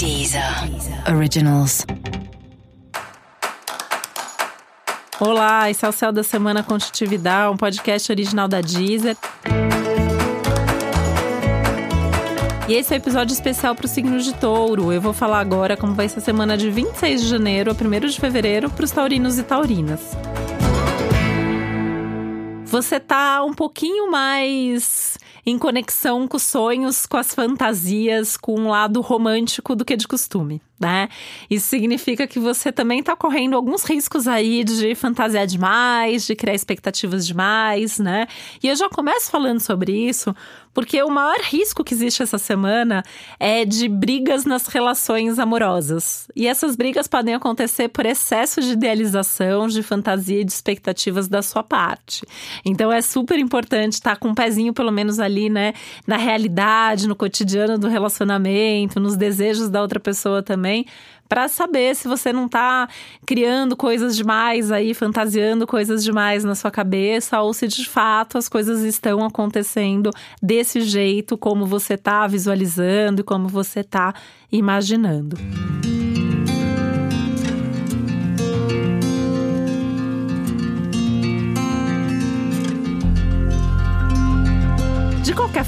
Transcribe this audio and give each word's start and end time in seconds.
Deezer 0.00 0.42
Originals. 1.14 1.84
Olá, 5.20 5.68
esse 5.68 5.84
é 5.84 5.88
o 5.90 5.92
Céu 5.92 6.10
da 6.10 6.22
Semana 6.22 6.62
Contitividade, 6.62 7.52
um 7.52 7.56
podcast 7.58 8.10
original 8.10 8.48
da 8.48 8.62
Deezer. 8.62 9.14
E 12.66 12.72
esse 12.72 12.94
é 12.94 12.96
o 12.96 12.98
um 12.98 13.02
episódio 13.02 13.34
especial 13.34 13.74
para 13.74 13.84
o 13.84 13.88
signo 13.88 14.18
de 14.18 14.32
touro. 14.36 14.90
Eu 14.90 15.02
vou 15.02 15.12
falar 15.12 15.38
agora 15.38 15.76
como 15.76 15.92
vai 15.92 16.08
ser 16.08 16.20
a 16.20 16.22
semana 16.22 16.56
de 16.56 16.70
26 16.70 17.20
de 17.20 17.28
janeiro 17.28 17.70
a 17.70 17.74
1 17.74 18.08
de 18.08 18.18
fevereiro 18.18 18.70
para 18.70 18.86
os 18.86 18.90
taurinos 18.90 19.38
e 19.38 19.42
taurinas. 19.42 20.00
Você 22.64 22.98
tá 22.98 23.44
um 23.44 23.52
pouquinho 23.52 24.10
mais 24.10 25.09
em 25.44 25.58
conexão 25.58 26.26
com 26.28 26.36
os 26.36 26.42
sonhos, 26.42 27.06
com 27.06 27.16
as 27.16 27.34
fantasias, 27.34 28.36
com 28.36 28.58
um 28.58 28.68
lado 28.68 29.00
romântico 29.00 29.74
do 29.74 29.84
que 29.84 29.96
de 29.96 30.08
costume 30.08 30.60
né? 30.80 31.10
Isso 31.50 31.68
significa 31.68 32.26
que 32.26 32.38
você 32.38 32.72
também 32.72 33.00
está 33.00 33.14
correndo 33.14 33.54
alguns 33.54 33.84
riscos 33.84 34.26
aí 34.26 34.64
de 34.64 34.94
fantasiar 34.94 35.46
demais, 35.46 36.26
de 36.26 36.34
criar 36.34 36.54
expectativas 36.54 37.26
demais, 37.26 37.98
né? 37.98 38.26
E 38.62 38.68
eu 38.68 38.74
já 38.74 38.88
começo 38.88 39.30
falando 39.30 39.60
sobre 39.60 39.92
isso, 39.92 40.34
porque 40.72 41.02
o 41.02 41.10
maior 41.10 41.38
risco 41.42 41.84
que 41.84 41.92
existe 41.92 42.22
essa 42.22 42.38
semana 42.38 43.02
é 43.38 43.64
de 43.66 43.88
brigas 43.88 44.44
nas 44.46 44.68
relações 44.68 45.38
amorosas. 45.38 46.28
E 46.34 46.46
essas 46.46 46.76
brigas 46.76 47.06
podem 47.06 47.34
acontecer 47.34 47.88
por 47.88 48.06
excesso 48.06 48.62
de 48.62 48.72
idealização, 48.72 49.66
de 49.66 49.82
fantasia 49.82 50.40
e 50.40 50.44
de 50.44 50.52
expectativas 50.52 51.28
da 51.28 51.42
sua 51.42 51.62
parte. 51.62 52.24
Então 52.64 52.90
é 52.90 53.02
super 53.02 53.38
importante 53.38 53.94
estar 53.94 54.16
com 54.16 54.28
um 54.28 54.34
pezinho, 54.34 54.72
pelo 54.72 54.92
menos, 54.92 55.18
ali, 55.18 55.50
né, 55.50 55.74
na 56.06 56.16
realidade, 56.16 57.06
no 57.06 57.16
cotidiano 57.16 57.76
do 57.76 57.88
relacionamento, 57.88 58.98
nos 58.98 59.16
desejos 59.16 59.68
da 59.68 59.82
outra 59.82 60.00
pessoa 60.00 60.42
também 60.42 60.69
também, 60.70 60.86
para 61.28 61.48
saber 61.48 61.94
se 61.94 62.08
você 62.08 62.32
não 62.32 62.46
está 62.46 62.88
criando 63.26 63.76
coisas 63.76 64.16
demais 64.16 64.72
aí, 64.72 64.94
fantasiando 64.94 65.66
coisas 65.66 66.02
demais 66.02 66.44
na 66.44 66.54
sua 66.54 66.70
cabeça, 66.70 67.40
ou 67.40 67.52
se 67.52 67.68
de 67.68 67.88
fato 67.88 68.38
as 68.38 68.48
coisas 68.48 68.82
estão 68.82 69.24
acontecendo 69.24 70.10
desse 70.42 70.80
jeito, 70.80 71.36
como 71.36 71.66
você 71.66 71.94
está 71.94 72.26
visualizando 72.26 73.20
e 73.20 73.24
como 73.24 73.48
você 73.48 73.80
está 73.80 74.12
imaginando. 74.50 75.36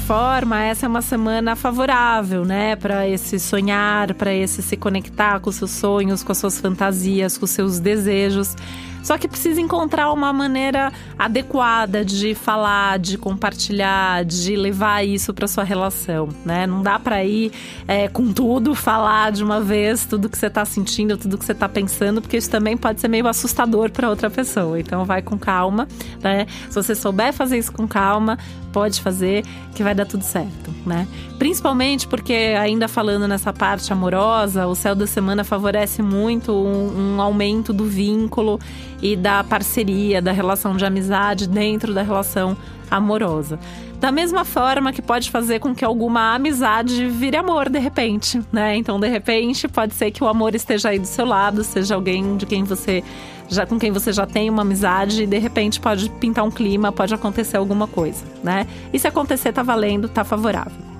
Forma, 0.03 0.61
essa 0.61 0.85
é 0.85 0.89
uma 0.89 1.01
semana 1.01 1.55
favorável, 1.55 2.43
né, 2.43 2.75
para 2.75 3.07
esse 3.07 3.39
sonhar, 3.39 4.13
para 4.13 4.33
esse 4.33 4.61
se 4.61 4.75
conectar 4.75 5.39
com 5.39 5.49
seus 5.49 5.71
sonhos, 5.71 6.21
com 6.21 6.31
as 6.33 6.37
suas 6.37 6.59
fantasias, 6.59 7.37
com 7.37 7.47
seus 7.47 7.79
desejos. 7.79 8.53
Só 9.01 9.17
que 9.17 9.27
precisa 9.27 9.59
encontrar 9.59 10.11
uma 10.13 10.31
maneira 10.31 10.91
adequada 11.19 12.05
de 12.05 12.33
falar, 12.33 12.97
de 12.97 13.17
compartilhar, 13.17 14.23
de 14.23 14.55
levar 14.55 15.05
isso 15.05 15.33
para 15.33 15.45
sua 15.45 15.65
relação, 15.65 16.29
né? 16.45 16.65
Não 16.65 16.81
dá 16.81 16.97
para 16.97 17.21
ir 17.23 17.51
é, 17.85 18.07
com 18.07 18.31
tudo, 18.31 18.73
falar 18.73 19.33
de 19.33 19.43
uma 19.43 19.59
vez 19.59 20.05
tudo 20.05 20.29
que 20.29 20.37
você 20.37 20.47
está 20.47 20.63
sentindo, 20.63 21.17
tudo 21.17 21.37
que 21.37 21.43
você 21.43 21.51
está 21.51 21.67
pensando, 21.67 22.21
porque 22.21 22.37
isso 22.37 22.49
também 22.49 22.77
pode 22.77 23.01
ser 23.01 23.09
meio 23.09 23.27
assustador 23.27 23.91
para 23.91 24.09
outra 24.09 24.29
pessoa. 24.29 24.79
Então 24.79 25.03
vai 25.03 25.21
com 25.21 25.37
calma, 25.37 25.85
né? 26.21 26.47
Se 26.69 26.75
você 26.75 26.95
souber 26.95 27.33
fazer 27.33 27.57
isso 27.57 27.73
com 27.73 27.85
calma, 27.85 28.39
pode 28.71 29.01
fazer 29.01 29.43
que 29.75 29.83
vai 29.83 29.92
dar 29.93 30.05
tudo 30.05 30.23
certo, 30.23 30.73
né? 30.85 31.07
Principalmente 31.37 32.07
porque 32.07 32.33
ainda 32.59 32.87
falando 32.87 33.27
nessa 33.27 33.51
parte 33.51 33.91
amorosa, 33.91 34.67
o 34.67 34.75
céu 34.75 34.95
da 34.95 35.07
semana 35.07 35.43
favorece 35.43 36.01
muito 36.01 36.51
um, 36.51 37.15
um 37.15 37.21
aumento 37.21 37.73
do 37.73 37.85
vínculo 37.85 38.59
e 39.01 39.15
da 39.15 39.43
parceria, 39.43 40.21
da 40.21 40.31
relação 40.31 40.75
de 40.75 40.85
amizade 40.85 41.47
dentro 41.47 41.93
da 41.93 42.01
relação 42.01 42.57
amorosa. 42.89 43.59
Da 43.99 44.11
mesma 44.11 44.43
forma 44.43 44.91
que 44.91 45.01
pode 45.01 45.31
fazer 45.31 45.59
com 45.59 45.73
que 45.73 45.85
alguma 45.85 46.35
amizade 46.35 47.07
vire 47.07 47.37
amor 47.37 47.69
de 47.69 47.79
repente, 47.79 48.41
né? 48.51 48.75
Então, 48.75 48.99
de 48.99 49.07
repente, 49.07 49.67
pode 49.67 49.93
ser 49.93 50.11
que 50.11 50.23
o 50.23 50.27
amor 50.27 50.55
esteja 50.55 50.89
aí 50.89 50.99
do 50.99 51.07
seu 51.07 51.25
lado, 51.25 51.63
seja 51.63 51.95
alguém 51.95 52.35
de 52.35 52.45
quem 52.45 52.63
você 52.63 53.03
já 53.47 53.65
com 53.65 53.77
quem 53.77 53.91
você 53.91 54.11
já 54.11 54.25
tem 54.25 54.49
uma 54.49 54.61
amizade 54.61 55.23
e 55.23 55.27
de 55.27 55.37
repente 55.37 55.79
pode 55.79 56.09
pintar 56.09 56.43
um 56.43 56.51
clima, 56.51 56.91
pode 56.91 57.13
acontecer 57.13 57.57
alguma 57.57 57.87
coisa, 57.87 58.23
né? 58.43 58.65
E 58.91 58.99
se 58.99 59.07
acontecer, 59.07 59.51
tá 59.53 59.63
valendo, 59.63 60.09
tá 60.09 60.23
favorável. 60.23 60.92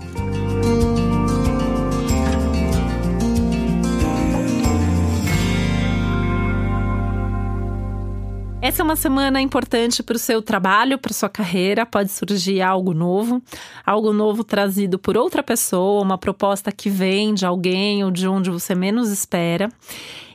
Essa 8.63 8.81
é 8.81 8.85
uma 8.85 8.95
semana 8.95 9.41
importante 9.41 10.01
para 10.01 10.15
o 10.15 10.17
seu 10.19 10.41
trabalho, 10.41 10.97
para 10.97 11.11
sua 11.11 11.27
carreira. 11.27 11.85
Pode 11.85 12.09
surgir 12.09 12.61
algo 12.61 12.93
novo, 12.93 13.43
algo 13.85 14.13
novo 14.13 14.41
trazido 14.41 14.97
por 14.97 15.17
outra 15.17 15.43
pessoa, 15.43 16.01
uma 16.01 16.17
proposta 16.17 16.71
que 16.71 16.89
vem 16.89 17.33
de 17.33 17.45
alguém 17.45 18.05
ou 18.05 18.09
de 18.09 18.25
onde 18.25 18.49
você 18.49 18.73
menos 18.73 19.11
espera. 19.11 19.67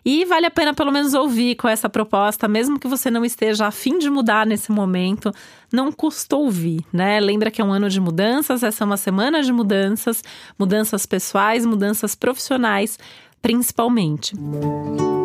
E 0.04 0.26
vale 0.26 0.44
a 0.44 0.50
pena 0.50 0.74
pelo 0.74 0.92
menos 0.92 1.14
ouvir 1.14 1.54
com 1.54 1.66
essa 1.66 1.88
proposta, 1.88 2.46
mesmo 2.46 2.78
que 2.78 2.86
você 2.86 3.10
não 3.10 3.24
esteja 3.24 3.66
a 3.66 3.70
fim 3.70 3.98
de 3.98 4.10
mudar 4.10 4.44
nesse 4.44 4.70
momento, 4.70 5.32
não 5.72 5.90
custa 5.90 6.36
ouvir, 6.36 6.84
né? 6.92 7.18
Lembra 7.20 7.50
que 7.50 7.62
é 7.62 7.64
um 7.64 7.72
ano 7.72 7.88
de 7.88 7.98
mudanças, 7.98 8.62
essa 8.62 8.84
é 8.84 8.86
uma 8.86 8.98
semana 8.98 9.42
de 9.42 9.54
mudanças, 9.54 10.22
mudanças 10.58 11.06
pessoais, 11.06 11.64
mudanças 11.64 12.14
profissionais, 12.14 12.98
principalmente. 13.40 14.36
Música 14.36 15.17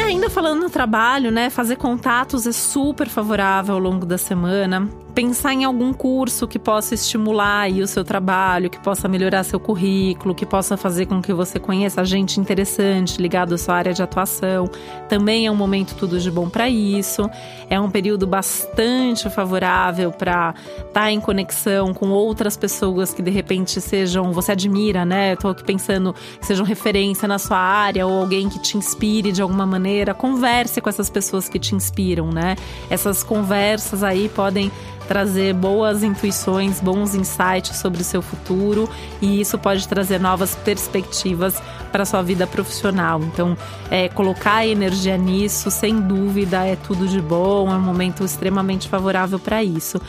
ainda 0.00 0.30
falando 0.30 0.62
no 0.62 0.70
trabalho, 0.70 1.30
né, 1.30 1.50
fazer 1.50 1.76
contatos 1.76 2.46
é 2.46 2.52
super 2.52 3.08
favorável 3.08 3.74
ao 3.74 3.80
longo 3.80 4.06
da 4.06 4.16
semana 4.16 4.88
pensar 5.14 5.52
em 5.52 5.64
algum 5.64 5.92
curso 5.92 6.48
que 6.48 6.58
possa 6.58 6.94
estimular 6.94 7.70
o 7.70 7.86
seu 7.86 8.04
trabalho, 8.04 8.70
que 8.70 8.78
possa 8.78 9.08
melhorar 9.08 9.42
seu 9.44 9.60
currículo, 9.60 10.34
que 10.34 10.46
possa 10.46 10.76
fazer 10.76 11.06
com 11.06 11.20
que 11.20 11.32
você 11.32 11.58
conheça 11.58 12.04
gente 12.04 12.40
interessante 12.40 13.20
ligado 13.20 13.54
à 13.54 13.58
sua 13.58 13.74
área 13.74 13.92
de 13.92 14.02
atuação. 14.02 14.70
Também 15.08 15.46
é 15.46 15.50
um 15.50 15.54
momento 15.54 15.94
tudo 15.94 16.18
de 16.18 16.30
bom 16.30 16.48
para 16.48 16.68
isso. 16.68 17.28
É 17.68 17.78
um 17.78 17.90
período 17.90 18.26
bastante 18.26 19.28
favorável 19.28 20.10
para 20.10 20.54
estar 20.78 20.92
tá 20.92 21.12
em 21.12 21.20
conexão 21.20 21.92
com 21.92 22.08
outras 22.10 22.56
pessoas 22.56 23.12
que 23.12 23.22
de 23.22 23.30
repente 23.30 23.80
sejam, 23.80 24.32
você 24.32 24.52
admira, 24.52 25.04
né? 25.04 25.34
Estou 25.34 25.50
aqui 25.50 25.64
pensando 25.64 26.14
que 26.40 26.46
sejam 26.46 26.64
referência 26.64 27.28
na 27.28 27.38
sua 27.38 27.58
área 27.58 28.06
ou 28.06 28.20
alguém 28.20 28.48
que 28.48 28.58
te 28.58 28.76
inspire 28.76 29.30
de 29.30 29.42
alguma 29.42 29.66
maneira. 29.66 30.14
Converse 30.14 30.80
com 30.80 30.88
essas 30.88 31.10
pessoas 31.10 31.48
que 31.48 31.58
te 31.58 31.74
inspiram, 31.74 32.30
né? 32.30 32.56
Essas 32.88 33.22
conversas 33.22 34.02
aí 34.02 34.28
podem 34.28 34.70
trazer 35.12 35.52
boas 35.52 36.02
intuições, 36.02 36.80
bons 36.80 37.14
insights 37.14 37.76
sobre 37.76 38.00
o 38.00 38.04
seu 38.04 38.22
futuro 38.22 38.88
e 39.20 39.42
isso 39.42 39.58
pode 39.58 39.86
trazer 39.86 40.18
novas 40.18 40.54
perspectivas 40.54 41.62
para 41.92 42.06
sua 42.06 42.22
vida 42.22 42.46
profissional. 42.46 43.20
Então, 43.22 43.54
é, 43.90 44.08
colocar 44.08 44.66
energia 44.66 45.18
nisso, 45.18 45.70
sem 45.70 46.00
dúvida, 46.00 46.64
é 46.64 46.76
tudo 46.76 47.06
de 47.06 47.20
bom, 47.20 47.70
é 47.70 47.76
um 47.76 47.80
momento 47.82 48.24
extremamente 48.24 48.88
favorável 48.88 49.38
para 49.38 49.62
isso 49.62 50.00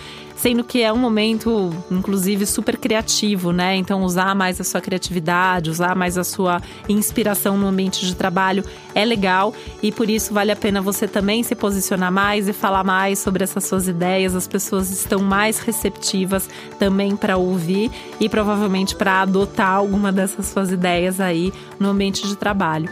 sendo 0.44 0.62
que 0.62 0.82
é 0.82 0.92
um 0.92 0.98
momento, 0.98 1.72
inclusive, 1.90 2.46
super 2.46 2.76
criativo, 2.76 3.54
né? 3.54 3.78
Então, 3.78 4.04
usar 4.04 4.36
mais 4.36 4.60
a 4.60 4.64
sua 4.66 4.82
criatividade, 4.82 5.70
usar 5.70 5.96
mais 5.96 6.18
a 6.18 6.24
sua 6.26 6.62
inspiração 6.90 7.58
no 7.58 7.66
ambiente 7.66 8.06
de 8.06 8.14
trabalho 8.14 8.62
é 8.94 9.06
legal 9.06 9.54
e 9.82 9.90
por 9.90 10.10
isso 10.10 10.34
vale 10.34 10.52
a 10.52 10.56
pena 10.58 10.82
você 10.82 11.08
também 11.08 11.44
se 11.44 11.56
posicionar 11.56 12.12
mais 12.12 12.50
e 12.50 12.52
falar 12.52 12.84
mais 12.84 13.20
sobre 13.20 13.42
essas 13.42 13.64
suas 13.64 13.88
ideias. 13.88 14.36
As 14.36 14.46
pessoas 14.46 14.92
estão 14.98 15.20
mais 15.20 15.60
receptivas 15.60 16.50
também 16.80 17.16
para 17.16 17.38
ouvir 17.38 17.92
e 18.20 18.30
provavelmente 18.30 18.96
para 18.96 19.22
adotar 19.22 19.72
alguma 19.72 20.12
dessas 20.12 20.48
suas 20.48 20.72
ideias 20.72 21.20
aí 21.20 21.54
no 21.80 21.90
ambiente 21.90 22.28
de 22.28 22.36
trabalho. 22.36 22.90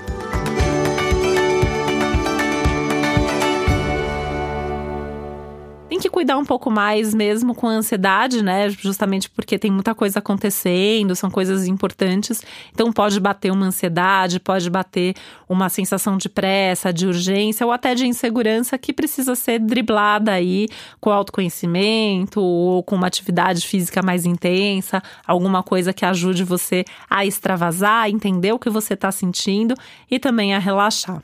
Cuidar 6.21 6.37
um 6.37 6.45
pouco 6.45 6.69
mais 6.69 7.15
mesmo 7.15 7.55
com 7.55 7.67
a 7.67 7.71
ansiedade, 7.71 8.43
né? 8.43 8.69
Justamente 8.69 9.27
porque 9.27 9.57
tem 9.57 9.71
muita 9.71 9.95
coisa 9.95 10.19
acontecendo, 10.19 11.15
são 11.15 11.31
coisas 11.31 11.65
importantes. 11.65 12.43
Então 12.71 12.93
pode 12.93 13.19
bater 13.19 13.51
uma 13.51 13.65
ansiedade, 13.65 14.39
pode 14.39 14.69
bater 14.69 15.15
uma 15.49 15.67
sensação 15.67 16.17
de 16.17 16.29
pressa, 16.29 16.93
de 16.93 17.07
urgência 17.07 17.65
ou 17.65 17.71
até 17.71 17.95
de 17.95 18.05
insegurança 18.05 18.77
que 18.77 18.93
precisa 18.93 19.33
ser 19.33 19.57
driblada 19.57 20.31
aí 20.31 20.67
com 20.99 21.09
autoconhecimento 21.09 22.39
ou 22.39 22.83
com 22.83 22.95
uma 22.95 23.07
atividade 23.07 23.65
física 23.65 24.03
mais 24.03 24.23
intensa, 24.23 25.01
alguma 25.25 25.63
coisa 25.63 25.91
que 25.91 26.05
ajude 26.05 26.43
você 26.43 26.85
a 27.09 27.25
extravasar, 27.25 28.11
entender 28.11 28.53
o 28.53 28.59
que 28.59 28.69
você 28.69 28.93
está 28.93 29.11
sentindo 29.11 29.73
e 30.09 30.19
também 30.19 30.53
a 30.53 30.59
relaxar. 30.59 31.23